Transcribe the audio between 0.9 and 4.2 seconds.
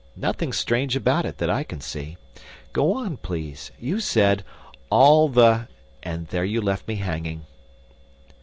about it that I can see. Go on, please. You